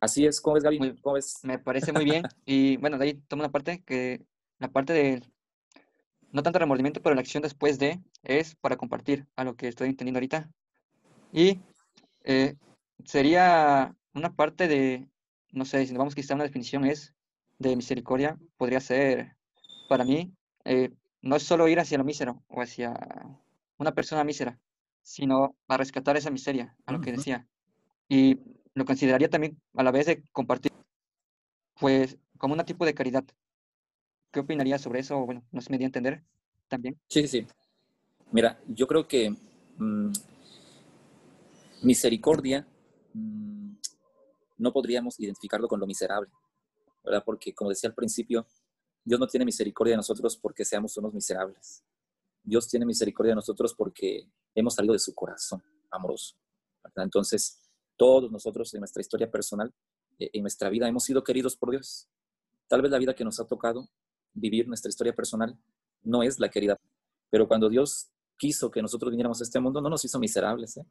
Así 0.00 0.24
es, 0.24 0.40
¿cómo 0.40 0.54
ves, 0.54 0.64
Gaby? 0.64 0.98
¿Cómo 1.02 1.16
ves? 1.16 1.40
Me 1.42 1.58
parece 1.58 1.92
muy 1.92 2.06
bien. 2.06 2.22
Y 2.46 2.78
bueno, 2.78 2.96
de 2.96 3.04
ahí 3.04 3.14
toma 3.28 3.42
una 3.42 3.52
parte 3.52 3.82
que 3.84 4.24
la 4.58 4.72
parte 4.72 4.94
de 4.94 5.22
no 6.32 6.42
tanto 6.42 6.58
remordimiento, 6.58 7.02
pero 7.02 7.14
la 7.14 7.20
acción 7.20 7.42
después 7.42 7.78
de 7.78 8.00
es 8.22 8.54
para 8.56 8.76
compartir 8.76 9.26
a 9.36 9.44
lo 9.44 9.56
que 9.56 9.68
estoy 9.68 9.88
entendiendo 9.88 10.18
ahorita. 10.18 10.50
Y 11.32 11.60
eh, 12.24 12.56
sería 13.04 13.94
una 14.14 14.34
parte 14.34 14.68
de, 14.68 15.08
no 15.52 15.64
sé, 15.64 15.86
si 15.86 15.94
vamos 15.94 16.14
quizá 16.14 16.34
una 16.34 16.44
definición 16.44 16.84
es 16.84 17.14
de 17.58 17.76
misericordia, 17.76 18.38
podría 18.56 18.80
ser 18.80 19.36
para 19.88 20.04
mí, 20.04 20.32
eh, 20.64 20.90
no 21.22 21.36
es 21.36 21.42
solo 21.42 21.68
ir 21.68 21.80
hacia 21.80 21.98
lo 21.98 22.04
mísero 22.04 22.42
o 22.48 22.62
hacia 22.62 22.94
una 23.78 23.92
persona 23.92 24.24
mísera, 24.24 24.58
sino 25.02 25.56
a 25.68 25.76
rescatar 25.76 26.16
esa 26.16 26.30
miseria, 26.30 26.76
a 26.86 26.92
lo 26.92 27.00
que 27.00 27.12
decía. 27.12 27.46
Y 28.08 28.38
lo 28.74 28.84
consideraría 28.84 29.28
también 29.28 29.60
a 29.74 29.82
la 29.82 29.90
vez 29.90 30.06
de 30.06 30.22
compartir, 30.32 30.72
pues, 31.78 32.18
como 32.38 32.54
un 32.54 32.64
tipo 32.64 32.84
de 32.84 32.94
caridad. 32.94 33.24
¿Qué 34.30 34.40
opinaría 34.40 34.78
sobre 34.78 35.00
eso? 35.00 35.24
Bueno, 35.24 35.44
no 35.50 35.60
se 35.60 35.70
me 35.70 35.78
dio 35.78 35.86
a 35.86 35.88
entender 35.88 36.24
también. 36.68 36.98
Sí, 37.08 37.26
sí. 37.26 37.46
Mira, 38.32 38.60
yo 38.68 38.86
creo 38.86 39.08
que 39.08 39.34
mm, 39.76 40.12
misericordia 41.82 42.66
mm, 43.12 43.72
no 44.58 44.72
podríamos 44.72 45.18
identificarlo 45.18 45.66
con 45.66 45.80
lo 45.80 45.86
miserable, 45.86 46.30
¿verdad? 47.02 47.22
Porque, 47.24 47.52
como 47.52 47.70
decía 47.70 47.88
al 47.88 47.94
principio, 47.94 48.46
Dios 49.04 49.18
no 49.18 49.26
tiene 49.26 49.44
misericordia 49.44 49.92
de 49.92 49.96
nosotros 49.96 50.36
porque 50.36 50.64
seamos 50.64 50.96
unos 50.96 51.12
miserables. 51.12 51.82
Dios 52.42 52.68
tiene 52.68 52.86
misericordia 52.86 53.32
de 53.32 53.36
nosotros 53.36 53.74
porque 53.74 54.28
hemos 54.54 54.74
salido 54.74 54.92
de 54.92 55.00
su 55.00 55.14
corazón 55.14 55.62
amoroso. 55.90 56.36
Entonces, 56.96 57.60
todos 57.96 58.30
nosotros 58.30 58.72
en 58.74 58.80
nuestra 58.80 59.00
historia 59.00 59.30
personal, 59.30 59.74
eh, 60.18 60.30
en 60.32 60.42
nuestra 60.42 60.68
vida, 60.68 60.88
hemos 60.88 61.04
sido 61.04 61.24
queridos 61.24 61.56
por 61.56 61.70
Dios. 61.70 62.08
Tal 62.68 62.82
vez 62.82 62.90
la 62.90 62.98
vida 62.98 63.14
que 63.14 63.24
nos 63.24 63.40
ha 63.40 63.46
tocado 63.46 63.88
vivir, 64.32 64.68
nuestra 64.68 64.88
historia 64.88 65.14
personal, 65.14 65.58
no 66.02 66.22
es 66.22 66.38
la 66.38 66.48
querida. 66.48 66.76
Pero 67.30 67.46
cuando 67.46 67.68
Dios 67.68 68.10
quiso 68.36 68.70
que 68.70 68.82
nosotros 68.82 69.10
viniéramos 69.10 69.40
a 69.40 69.44
este 69.44 69.60
mundo, 69.60 69.80
no 69.80 69.90
nos 69.90 70.04
hizo 70.04 70.18
miserables, 70.18 70.76
¿eh? 70.76 70.86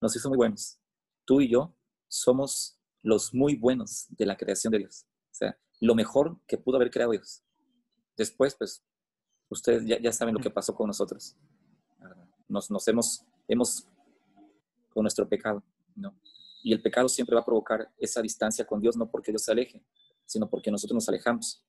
nos 0.00 0.14
hizo 0.16 0.28
muy 0.28 0.36
buenos. 0.36 0.78
Tú 1.24 1.40
y 1.40 1.48
yo 1.48 1.74
somos 2.08 2.78
los 3.02 3.34
muy 3.34 3.56
buenos 3.56 4.06
de 4.10 4.26
la 4.26 4.36
creación 4.36 4.70
de 4.72 4.78
Dios. 4.78 5.06
O 5.30 5.34
sea, 5.34 5.58
lo 5.80 5.94
mejor 5.94 6.40
que 6.46 6.58
pudo 6.58 6.76
haber 6.76 6.90
creado 6.90 7.12
Dios. 7.12 7.42
Después, 8.16 8.54
pues, 8.56 8.82
ustedes 9.48 9.84
ya, 9.86 10.12
saben 10.12 10.34
lo 10.34 10.40
que 10.40 10.50
pasó 10.50 10.74
con 10.74 10.86
nosotros. 10.86 11.36
Nos, 12.48 12.70
nos 12.70 12.88
hemos, 12.88 13.24
hemos, 13.46 13.86
con 14.92 15.02
nuestro 15.02 15.28
pecado, 15.28 15.62
¿no? 15.94 16.18
Y 16.62 16.72
el 16.72 16.80
pecado 16.80 17.08
siempre 17.08 17.34
va 17.34 17.42
a 17.42 17.44
provocar 17.44 17.92
esa 17.98 18.22
distancia 18.22 18.66
con 18.66 18.80
Dios, 18.80 18.96
no 18.96 19.08
porque 19.08 19.30
Dios 19.30 19.42
se 19.42 19.52
aleje, 19.52 19.84
sino 20.24 20.48
porque 20.48 20.70
nosotros 20.70 20.94
nos 20.94 21.08
alejamos. 21.08 21.62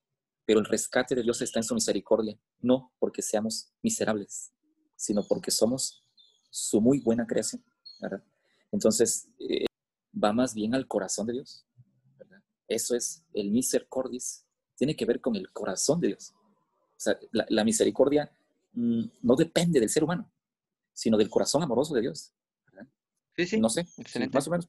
Pero 0.48 0.60
el 0.60 0.64
rescate 0.64 1.14
de 1.14 1.22
Dios 1.22 1.42
está 1.42 1.58
en 1.58 1.62
su 1.62 1.74
misericordia, 1.74 2.40
no 2.60 2.94
porque 2.98 3.20
seamos 3.20 3.70
miserables, 3.82 4.50
sino 4.96 5.22
porque 5.22 5.50
somos 5.50 6.02
su 6.48 6.80
muy 6.80 7.00
buena 7.00 7.26
creación. 7.26 7.62
Entonces, 8.72 9.28
eh, 9.38 9.66
va 10.14 10.32
más 10.32 10.54
bien 10.54 10.74
al 10.74 10.88
corazón 10.88 11.26
de 11.26 11.34
Dios. 11.34 11.66
Eso 12.66 12.96
es 12.96 13.22
el 13.34 13.50
misericordis, 13.50 14.46
tiene 14.74 14.96
que 14.96 15.04
ver 15.04 15.20
con 15.20 15.36
el 15.36 15.52
corazón 15.52 16.00
de 16.00 16.08
Dios. 16.08 16.32
O 16.32 16.96
sea, 16.96 17.18
la, 17.30 17.62
misericordia 17.62 18.34
mm, 18.72 19.04
no 19.20 19.36
depende 19.36 19.80
del 19.80 19.90
ser 19.90 20.02
humano, 20.02 20.32
sino 20.94 21.18
del 21.18 21.28
corazón 21.28 21.62
amoroso 21.62 21.94
de 21.94 22.00
Dios. 22.00 22.32
Sí, 23.36 23.46
sí. 23.46 23.60
No 23.60 23.68
sé, 23.68 23.86
excelente. 23.98 24.34
Más 24.34 24.48
o 24.48 24.50
menos. 24.50 24.66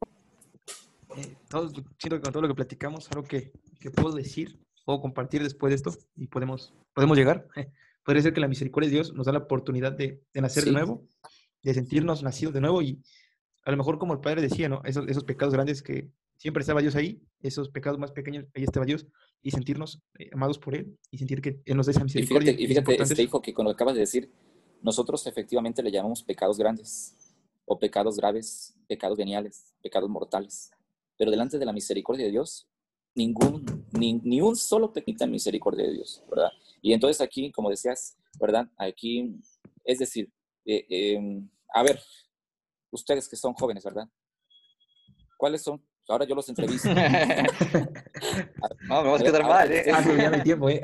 Eh, 1.15 1.37
todo, 1.47 1.69
siento 1.69 2.17
que 2.17 2.21
con 2.21 2.33
todo 2.33 2.41
lo 2.41 2.49
que 2.49 2.55
platicamos, 2.55 3.09
algo 3.11 3.23
que, 3.23 3.53
que, 3.79 3.91
puedo 3.91 4.13
decir, 4.13 4.59
puedo 4.89 5.01
compartir 5.01 5.43
después 5.43 5.69
de 5.69 5.75
esto 5.75 5.93
y 6.15 6.25
podemos, 6.25 6.73
podemos 6.95 7.15
llegar. 7.15 7.47
Podría 8.03 8.23
ser 8.23 8.33
que 8.33 8.41
la 8.41 8.47
misericordia 8.47 8.89
de 8.89 8.95
Dios 8.95 9.13
nos 9.13 9.27
da 9.27 9.33
la 9.33 9.37
oportunidad 9.37 9.91
de, 9.91 10.23
de 10.33 10.41
nacer 10.41 10.65
de 10.65 10.71
nuevo, 10.71 11.05
de 11.61 11.75
sentirnos 11.75 12.23
nacidos 12.23 12.55
de 12.55 12.61
nuevo 12.61 12.81
y 12.81 12.99
a 13.65 13.69
lo 13.69 13.77
mejor 13.77 13.99
como 13.99 14.13
el 14.13 14.19
Padre 14.19 14.41
decía, 14.41 14.67
¿no? 14.67 14.81
Esos, 14.85 15.07
esos 15.07 15.25
pecados 15.25 15.53
grandes 15.53 15.83
que 15.83 16.09
siempre 16.37 16.61
estaba 16.61 16.81
Dios 16.81 16.95
ahí, 16.95 17.21
esos 17.39 17.69
pecados 17.69 17.99
más 17.99 18.11
pequeños, 18.13 18.47
ahí 18.55 18.63
estaba 18.63 18.83
Dios, 18.83 19.05
y 19.43 19.51
sentirnos 19.51 20.01
eh, 20.17 20.31
amados 20.33 20.57
por 20.57 20.73
Él 20.73 20.97
y 21.11 21.19
sentir 21.19 21.39
que 21.39 21.61
Él 21.65 21.77
nos 21.77 21.85
da 21.85 21.91
esa 21.91 22.03
misericordia. 22.03 22.51
Y 22.57 22.65
fíjate, 22.65 22.99
este 22.99 23.21
hijo 23.21 23.43
que 23.43 23.53
con 23.53 23.65
lo 23.65 23.71
que 23.71 23.75
acabas 23.75 23.93
de 23.93 23.99
decir, 23.99 24.31
nosotros 24.81 25.27
efectivamente 25.27 25.83
le 25.83 25.91
llamamos 25.91 26.23
pecados 26.23 26.57
grandes 26.57 27.15
o 27.65 27.77
pecados 27.77 28.17
graves, 28.17 28.75
pecados 28.87 29.19
veniales, 29.19 29.71
pecados 29.83 30.09
mortales. 30.09 30.71
Pero 31.15 31.29
delante 31.29 31.59
de 31.59 31.65
la 31.65 31.73
misericordia 31.73 32.25
de 32.25 32.31
Dios, 32.31 32.67
ningún, 33.13 33.78
ni, 33.99 34.13
ni 34.13 34.41
un 34.41 34.55
solo 34.55 34.91
pequita 34.91 35.27
misericordia 35.27 35.85
de 35.85 35.93
Dios, 35.93 36.23
¿verdad? 36.29 36.49
Y 36.81 36.93
entonces 36.93 37.21
aquí, 37.21 37.51
como 37.51 37.69
decías, 37.69 38.17
¿verdad? 38.39 38.67
Aquí, 38.77 39.35
es 39.83 39.99
decir, 39.99 40.31
eh, 40.65 40.85
em, 40.89 41.49
a 41.73 41.83
ver, 41.83 42.01
ustedes 42.91 43.27
que 43.27 43.35
son 43.35 43.53
jóvenes, 43.53 43.83
¿verdad? 43.83 44.07
¿Cuáles 45.37 45.61
son 45.61 45.81
Ahora 46.09 46.25
yo 46.25 46.33
los 46.33 46.49
entrevisto. 46.49 46.89
no, 48.87 49.03
me 49.03 49.09
vas 49.11 49.21
a 49.21 49.23
quedar 49.23 49.43
mal, 49.43 49.71
¿eh? 49.71 49.91
Ah, 49.93 50.03
ya 50.03 50.31
mi 50.31 50.41
tiempo, 50.41 50.67
¿eh? 50.67 50.81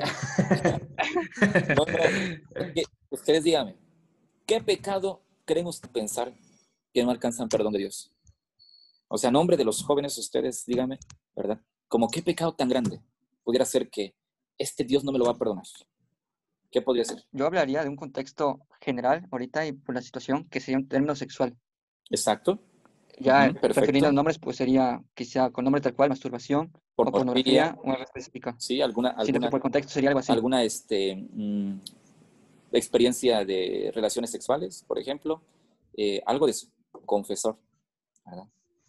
ustedes 3.10 3.42
díganme, 3.42 3.76
¿qué 4.46 4.60
pecado 4.60 5.24
creen 5.44 5.66
ustedes 5.66 5.92
pensar 5.92 6.32
que 6.94 7.02
no 7.02 7.10
alcanzan 7.10 7.48
perdón 7.48 7.72
de 7.72 7.80
Dios? 7.80 8.12
O 9.08 9.18
sea, 9.18 9.32
nombre 9.32 9.56
de 9.56 9.64
los 9.64 9.82
jóvenes, 9.82 10.16
ustedes 10.16 10.64
díganme, 10.64 11.00
¿verdad? 11.34 11.60
Como 11.88 12.08
qué 12.08 12.22
pecado 12.22 12.54
tan 12.54 12.68
grande 12.68 13.00
pudiera 13.44 13.64
ser 13.64 13.88
que 13.88 14.14
este 14.58 14.84
Dios 14.84 15.04
no 15.04 15.12
me 15.12 15.18
lo 15.18 15.24
va 15.24 15.32
a 15.32 15.38
perdonar. 15.38 15.64
¿Qué 16.70 16.82
podría 16.82 17.04
ser? 17.04 17.24
Yo 17.32 17.46
hablaría 17.46 17.82
de 17.82 17.88
un 17.88 17.96
contexto 17.96 18.60
general 18.80 19.26
ahorita 19.30 19.66
y 19.66 19.72
por 19.72 19.94
la 19.94 20.02
situación 20.02 20.48
que 20.48 20.60
sería 20.60 20.78
un 20.78 20.88
término 20.88 21.14
sexual. 21.14 21.56
Exacto. 22.10 22.58
Ya 23.18 23.48
refiriendo 23.48 24.08
a 24.08 24.12
nombres, 24.12 24.38
pues 24.38 24.56
sería 24.56 25.02
quizá 25.14 25.50
con 25.50 25.64
nombre 25.64 25.80
tal 25.80 25.94
cual, 25.94 26.10
masturbación, 26.10 26.70
por 26.94 27.08
o 27.08 27.12
pornografía, 27.12 27.76
o 27.82 27.90
algo 27.90 28.02
específica. 28.02 28.54
Sí, 28.58 28.82
alguna, 28.82 29.10
alguna 29.10 29.48
por 29.48 29.60
contexto 29.60 29.92
sería 29.92 30.10
algo 30.10 30.20
así. 30.20 30.32
Alguna 30.32 30.62
este, 30.64 31.16
mm, 31.16 31.80
experiencia 32.72 33.44
de 33.44 33.90
relaciones 33.94 34.30
sexuales, 34.30 34.84
por 34.86 34.98
ejemplo, 34.98 35.40
eh, 35.96 36.20
algo 36.26 36.44
de 36.44 36.52
eso, 36.52 36.68
confesor, 37.06 37.58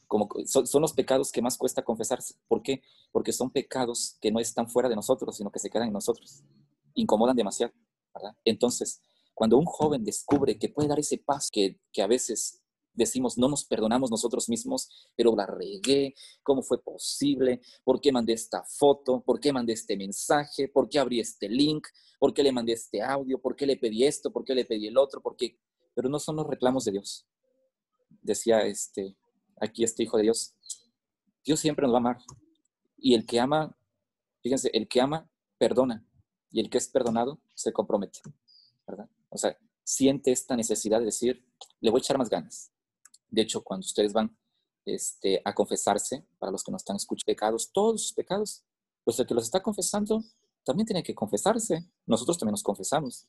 Como, 0.08 0.30
son, 0.46 0.82
los 0.82 0.94
pecados 0.94 1.32
que 1.32 1.42
más 1.42 1.58
cuesta 1.58 1.84
confesarse. 1.84 2.36
¿Por 2.48 2.62
qué? 2.62 2.82
Porque 3.12 3.34
son 3.34 3.52
pecados 3.52 4.18
que 4.22 4.32
no 4.32 4.40
están 4.40 4.70
fuera 4.70 4.88
de 4.88 4.96
nosotros, 4.96 5.36
sino 5.36 5.52
que 5.52 5.60
se 5.60 5.70
quedan 5.70 5.88
en 5.88 5.94
nosotros. 5.94 6.44
Incomodan 6.94 7.36
demasiado, 7.36 7.74
¿verdad? 8.14 8.36
Entonces, 8.46 9.02
cuando 9.34 9.58
un 9.58 9.66
joven 9.66 10.04
descubre 10.04 10.58
que 10.58 10.70
puede 10.70 10.88
dar 10.88 11.00
ese 11.00 11.18
paso 11.18 11.50
que, 11.52 11.80
que 11.92 12.02
a 12.02 12.08
veces 12.08 12.62
decimos, 12.98 13.38
no 13.38 13.48
nos 13.48 13.64
perdonamos 13.64 14.10
nosotros 14.10 14.50
mismos, 14.50 14.90
pero 15.16 15.36
la 15.36 15.46
regué, 15.46 16.16
¿cómo 16.42 16.64
fue 16.64 16.82
posible? 16.82 17.62
¿Por 17.84 18.02
qué 18.02 18.12
mandé 18.12 18.34
esta 18.34 18.64
foto? 18.64 19.22
¿Por 19.22 19.40
qué 19.40 19.54
mandé 19.54 19.74
este 19.74 19.96
mensaje? 19.96 20.68
¿Por 20.68 20.90
qué 20.90 21.00
abrí 21.00 21.20
este 21.20 21.48
link? 21.48 21.88
¿Por 22.20 22.34
qué 22.34 22.42
le 22.42 22.52
mandé 22.52 22.74
este 22.74 23.02
audio? 23.02 23.40
¿Por 23.40 23.56
qué 23.56 23.68
le 23.68 23.78
pedí 23.78 24.04
esto? 24.04 24.32
¿Por 24.32 24.44
qué 24.44 24.56
le 24.56 24.66
pedí 24.66 24.88
el 24.88 24.98
otro? 24.98 25.22
¿Por 25.22 25.36
qué? 25.36 25.60
Pero 25.94 26.10
no 26.10 26.20
son 26.20 26.38
los 26.38 26.48
reclamos 26.48 26.86
de 26.86 26.94
Dios. 26.94 27.28
Decía 28.22 28.62
este, 28.62 29.16
aquí 29.60 29.84
este 29.84 30.04
hijo 30.04 30.18
de 30.18 30.24
Dios, 30.24 30.56
Dios 31.44 31.60
siempre 31.60 31.84
nos 31.84 31.94
va 31.94 31.98
a 31.98 32.02
amar. 32.02 32.18
Y 32.98 33.14
el 33.14 33.26
que 33.26 33.40
ama, 33.40 33.76
fíjense, 34.42 34.70
el 34.74 34.88
que 34.88 35.02
ama, 35.02 35.30
perdona. 35.58 36.06
Y 36.52 36.60
el 36.60 36.70
que 36.70 36.78
es 36.78 36.88
perdonado, 36.88 37.40
se 37.54 37.72
compromete. 37.72 38.20
¿verdad? 38.88 39.10
O 39.30 39.38
sea, 39.38 39.58
siente 39.84 40.32
esta 40.32 40.56
necesidad 40.56 41.00
de 41.00 41.06
decir, 41.06 41.46
le 41.80 41.92
voy 41.92 42.00
a 42.00 42.02
echar 42.02 42.18
más 42.18 42.30
ganas. 42.30 42.72
De 43.30 43.42
hecho, 43.42 43.64
cuando 43.64 43.86
ustedes 43.86 44.14
van 44.14 44.36
este, 44.86 45.42
a 45.44 45.54
confesarse, 45.54 46.26
para 46.40 46.52
los 46.52 46.64
que 46.64 46.72
no 46.72 46.78
están 46.78 46.96
escuchando 46.96 47.26
pecados, 47.26 47.72
todos 47.72 48.02
sus 48.02 48.14
pecados, 48.14 48.64
pues 49.04 49.20
el 49.20 49.28
que 49.28 49.34
los 49.34 49.44
está 49.44 49.62
confesando 49.62 50.24
también 50.64 50.86
tiene 50.86 51.04
que 51.04 51.16
confesarse. 51.16 51.90
Nosotros 52.06 52.38
también 52.38 52.52
nos 52.52 52.64
confesamos. 52.64 53.28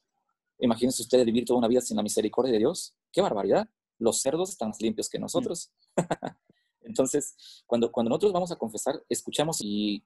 Imagínense 0.59 1.03
ustedes 1.03 1.25
vivir 1.25 1.45
toda 1.45 1.59
una 1.59 1.69
vida 1.69 1.81
sin 1.81 1.97
la 1.97 2.03
misericordia 2.03 2.53
de 2.53 2.59
Dios. 2.59 2.95
¡Qué 3.13 3.21
barbaridad! 3.21 3.69
Los 3.99 4.21
cerdos 4.21 4.51
están 4.51 4.69
más 4.69 4.81
limpios 4.81 5.09
que 5.09 5.19
nosotros. 5.19 5.73
Entonces, 6.83 7.35
cuando, 7.67 7.93
cuando 7.93 8.11
nosotros 8.11 8.33
vamos 8.33 8.51
a 8.53 8.57
confesar, 8.57 9.05
escuchamos 9.09 9.59
y 9.61 10.03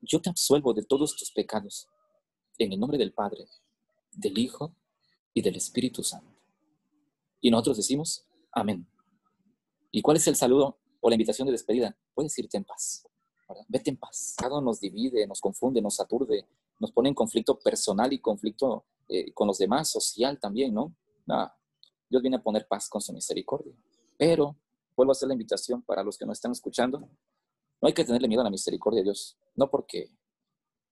yo 0.00 0.20
te 0.20 0.30
absuelvo 0.30 0.74
de 0.74 0.82
todos 0.82 1.16
tus 1.16 1.30
pecados 1.30 1.88
en 2.58 2.72
el 2.72 2.80
nombre 2.80 2.98
del 2.98 3.12
Padre, 3.12 3.46
del 4.12 4.36
Hijo 4.38 4.74
y 5.32 5.42
del 5.42 5.56
Espíritu 5.56 6.02
Santo. 6.02 6.36
Y 7.40 7.50
nosotros 7.50 7.78
decimos, 7.78 8.26
Amén. 8.52 8.86
¿Y 9.90 10.02
cuál 10.02 10.18
es 10.18 10.26
el 10.26 10.36
saludo 10.36 10.78
o 11.00 11.08
la 11.08 11.14
invitación 11.14 11.46
de 11.46 11.52
despedida? 11.52 11.96
Puedes 12.14 12.38
irte 12.38 12.58
en 12.58 12.64
paz. 12.64 13.06
Vete 13.68 13.90
en 13.90 13.96
paz. 13.96 14.34
Cada 14.36 14.60
nos 14.60 14.80
divide, 14.80 15.26
nos 15.26 15.40
confunde, 15.40 15.80
nos 15.80 15.98
aturde, 16.00 16.46
nos 16.78 16.92
pone 16.92 17.08
en 17.08 17.14
conflicto 17.14 17.58
personal 17.58 18.12
y 18.12 18.18
conflicto 18.18 18.84
eh, 19.08 19.32
con 19.32 19.46
los 19.46 19.58
demás, 19.58 19.90
social 19.90 20.38
también, 20.38 20.74
¿no? 20.74 20.94
Dios 22.12 22.20
viene 22.20 22.36
a 22.36 22.42
poner 22.42 22.68
paz 22.68 22.90
con 22.90 23.00
su 23.00 23.10
misericordia. 23.10 23.74
Pero 24.18 24.54
vuelvo 24.94 25.12
a 25.12 25.14
hacer 25.14 25.28
la 25.28 25.32
invitación 25.32 25.80
para 25.80 26.04
los 26.04 26.18
que 26.18 26.26
no 26.26 26.32
están 26.32 26.52
escuchando. 26.52 26.98
No 27.00 27.88
hay 27.88 27.94
que 27.94 28.04
tenerle 28.04 28.28
miedo 28.28 28.42
a 28.42 28.44
la 28.44 28.50
misericordia 28.50 29.00
de 29.00 29.04
Dios. 29.04 29.38
No 29.56 29.70
porque, 29.70 30.10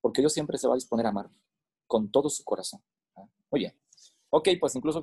porque 0.01 0.23
Dios 0.23 0.33
siempre 0.33 0.57
se 0.57 0.67
va 0.67 0.73
a 0.73 0.77
disponer 0.77 1.05
a 1.05 1.11
amar 1.11 1.31
con 1.87 2.11
todo 2.11 2.31
su 2.31 2.43
corazón. 2.43 2.81
Muy 3.51 3.61
bien. 3.61 3.79
Ok, 4.31 4.49
pues 4.59 4.75
incluso 4.77 5.03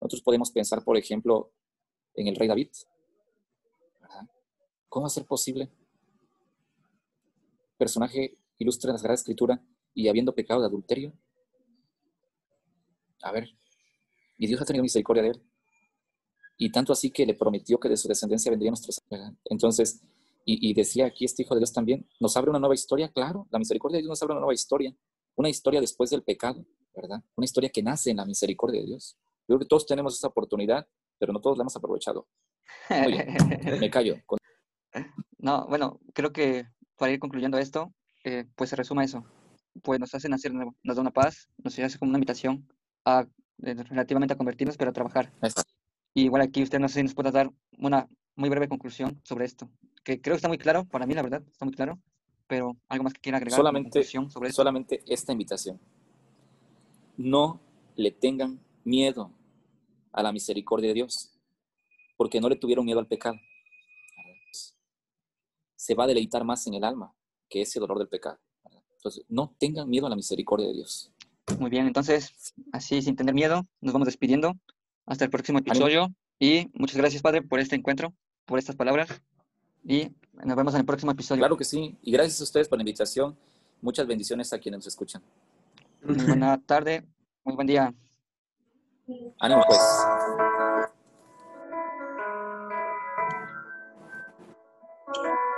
nosotros 0.00 0.22
podemos 0.22 0.50
pensar, 0.50 0.82
por 0.82 0.96
ejemplo, 0.96 1.52
en 2.16 2.26
el 2.26 2.34
rey 2.34 2.48
David. 2.48 2.70
¿Cómo 4.88 5.04
va 5.04 5.06
a 5.06 5.10
ser 5.10 5.24
posible? 5.24 5.70
Personaje 7.78 8.36
ilustre 8.58 8.88
en 8.88 8.94
la 8.94 8.98
Sagrada 8.98 9.14
Escritura 9.14 9.62
y 9.94 10.08
habiendo 10.08 10.34
pecado 10.34 10.62
de 10.62 10.66
adulterio. 10.66 11.12
A 13.22 13.30
ver, 13.30 13.56
y 14.38 14.46
Dios 14.46 14.60
ha 14.60 14.64
tenido 14.64 14.82
misericordia 14.82 15.22
de 15.22 15.30
él. 15.30 15.42
Y 16.56 16.70
tanto 16.70 16.92
así 16.92 17.10
que 17.10 17.26
le 17.26 17.34
prometió 17.34 17.78
que 17.78 17.88
de 17.88 17.96
su 17.96 18.08
descendencia 18.08 18.50
vendría 18.50 18.70
nuestros. 18.70 19.00
Entonces, 19.46 20.02
y, 20.44 20.70
y, 20.70 20.74
decía 20.74 21.06
aquí 21.06 21.24
este 21.24 21.42
Hijo 21.42 21.54
de 21.54 21.60
Dios 21.60 21.72
también, 21.72 22.06
nos 22.20 22.36
abre 22.36 22.50
una 22.50 22.60
nueva 22.60 22.74
historia, 22.74 23.10
claro, 23.10 23.48
la 23.50 23.58
misericordia 23.58 23.96
de 23.96 24.02
Dios 24.02 24.10
nos 24.10 24.22
abre 24.22 24.34
una 24.34 24.40
nueva 24.40 24.54
historia, 24.54 24.94
una 25.36 25.48
historia 25.48 25.80
después 25.80 26.10
del 26.10 26.22
pecado, 26.22 26.64
¿verdad? 26.94 27.22
Una 27.34 27.44
historia 27.44 27.70
que 27.70 27.82
nace 27.82 28.10
en 28.10 28.18
la 28.18 28.26
misericordia 28.26 28.80
de 28.80 28.86
Dios. 28.86 29.16
Yo 29.48 29.56
creo 29.56 29.58
que 29.60 29.66
todos 29.66 29.86
tenemos 29.86 30.14
esa 30.16 30.28
oportunidad 30.28 30.86
pero 31.18 31.32
no 31.32 31.40
todos 31.40 31.56
la 31.56 31.62
hemos 31.62 31.76
aprovechado. 31.76 32.26
me 33.80 33.90
callo. 33.90 34.16
No, 35.38 35.66
bueno, 35.68 36.00
creo 36.12 36.32
que 36.32 36.66
para 36.96 37.12
ir 37.12 37.18
concluyendo 37.18 37.58
esto, 37.58 37.92
eh, 38.24 38.44
pues 38.54 38.70
se 38.70 38.76
resuma 38.76 39.04
eso. 39.04 39.24
Pues 39.82 39.98
nos 39.98 40.14
hacen 40.14 40.32
hacer, 40.32 40.52
nos 40.52 40.96
da 40.96 41.00
una 41.00 41.10
paz, 41.10 41.48
nos 41.58 41.78
hace 41.78 41.98
como 41.98 42.10
una 42.10 42.18
invitación 42.18 42.68
a 43.04 43.26
relativamente 43.58 44.34
a 44.34 44.36
convertirnos, 44.36 44.76
pero 44.76 44.90
a 44.90 44.94
trabajar. 44.94 45.32
Y 46.14 46.24
igual 46.24 46.42
aquí 46.42 46.62
usted 46.62 46.78
no 46.78 46.88
sé 46.88 46.94
si 46.94 47.02
nos 47.02 47.14
puede 47.14 47.30
dar 47.30 47.50
una 47.78 48.08
muy 48.36 48.48
breve 48.48 48.68
conclusión 48.68 49.20
sobre 49.24 49.44
esto, 49.44 49.68
que 50.02 50.20
creo 50.20 50.34
que 50.34 50.38
está 50.38 50.48
muy 50.48 50.58
claro, 50.58 50.84
para 50.84 51.06
mí 51.06 51.14
la 51.14 51.22
verdad, 51.22 51.42
está 51.50 51.64
muy 51.64 51.74
claro, 51.74 51.98
pero 52.46 52.76
algo 52.88 53.04
más 53.04 53.14
que 53.14 53.20
quiera 53.20 53.38
agregar. 53.38 53.56
Solamente, 53.56 54.04
sobre 54.04 54.52
solamente 54.52 55.02
esta 55.06 55.32
invitación. 55.32 55.80
No 57.16 57.60
le 57.96 58.10
tengan 58.10 58.60
miedo 58.84 59.30
a 60.12 60.22
la 60.22 60.32
misericordia 60.32 60.88
de 60.88 60.94
Dios, 60.94 61.32
porque 62.16 62.40
no 62.40 62.48
le 62.48 62.56
tuvieron 62.56 62.84
miedo 62.84 62.98
al 63.00 63.06
pecado. 63.06 63.36
Se 65.76 65.94
va 65.94 66.04
a 66.04 66.06
deleitar 66.06 66.44
más 66.44 66.66
en 66.66 66.74
el 66.74 66.84
alma 66.84 67.14
que 67.48 67.62
ese 67.62 67.78
dolor 67.78 67.98
del 67.98 68.08
pecado. 68.08 68.38
Entonces, 68.96 69.24
no 69.28 69.54
tengan 69.58 69.88
miedo 69.88 70.06
a 70.06 70.10
la 70.10 70.16
misericordia 70.16 70.66
de 70.66 70.74
Dios. 70.74 71.12
Muy 71.58 71.70
bien, 71.70 71.86
entonces, 71.86 72.54
así 72.72 73.02
sin 73.02 73.16
tener 73.16 73.34
miedo, 73.34 73.66
nos 73.80 73.92
vamos 73.92 74.06
despidiendo. 74.06 74.54
Hasta 75.06 75.24
el 75.24 75.30
próximo 75.30 75.58
episodio. 75.58 76.14
Y 76.38 76.70
muchas 76.74 76.96
gracias, 76.96 77.22
Padre, 77.22 77.42
por 77.42 77.60
este 77.60 77.76
encuentro, 77.76 78.14
por 78.46 78.58
estas 78.58 78.76
palabras. 78.76 79.08
Y 79.84 80.10
nos 80.32 80.56
vemos 80.56 80.74
en 80.74 80.80
el 80.80 80.86
próximo 80.86 81.12
episodio. 81.12 81.40
Claro 81.40 81.56
que 81.56 81.64
sí. 81.64 81.96
Y 82.02 82.12
gracias 82.12 82.40
a 82.40 82.44
ustedes 82.44 82.68
por 82.68 82.78
la 82.78 82.82
invitación. 82.82 83.36
Muchas 83.82 84.06
bendiciones 84.06 84.52
a 84.52 84.58
quienes 84.58 84.78
nos 84.78 84.86
escuchan. 84.86 85.22
Muy 86.02 86.24
buena 86.24 86.58
tarde, 86.58 87.04
muy 87.44 87.54
buen 87.54 87.66
día. 87.66 87.94
Ánimo 89.38 89.62
pues. 89.66 89.80